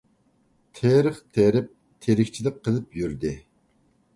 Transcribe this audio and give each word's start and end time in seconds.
تېرىق 0.77 1.19
تېرىپ، 1.39 1.69
تىرىكچىلىك 2.07 2.59
قىلىپ 2.69 2.99
يۈردى. 3.03 3.37